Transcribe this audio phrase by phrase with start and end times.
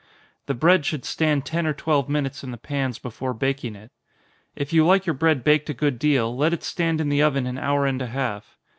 [0.47, 3.91] The bread should stand ten or twelve minutes in the pans before baking it.
[4.55, 7.45] If you like your bread baked a good deal, let it stand in the oven
[7.45, 8.57] an hour and a half.